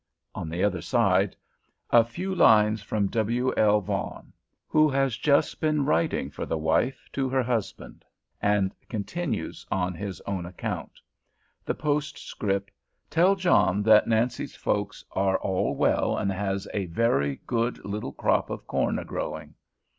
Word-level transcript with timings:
On 0.33 0.49
the 0.49 0.63
other 0.63 0.81
side, 0.81 1.35
"A 1.91 2.03
few 2.03 2.33
lines 2.33 2.81
from 2.81 3.05
W. 3.05 3.53
L. 3.55 3.81
Vaughn." 3.81 4.33
who 4.65 4.89
has 4.89 5.15
just 5.15 5.61
been 5.61 5.85
writing 5.85 6.31
for 6.31 6.43
the 6.47 6.57
wife 6.57 7.07
to 7.13 7.29
her 7.29 7.43
husband, 7.43 8.03
and 8.41 8.73
continues 8.89 9.63
on 9.71 9.93
his 9.93 10.19
own 10.21 10.47
account. 10.47 10.99
The 11.63 11.75
postscript, 11.75 12.71
"tell 13.11 13.35
John 13.35 13.83
that 13.83 14.07
nancy's 14.07 14.55
folks 14.55 15.05
are 15.11 15.37
all 15.37 15.75
well 15.75 16.17
and 16.17 16.31
has 16.31 16.67
a 16.73 16.87
verry 16.87 17.39
good 17.45 17.85
Little 17.85 18.11
Crop 18.13 18.49
of 18.49 18.65
corn 18.65 18.97
a 18.97 19.05
growing." 19.05 19.53